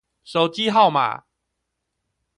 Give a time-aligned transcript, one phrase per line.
[0.23, 1.25] 手機號碼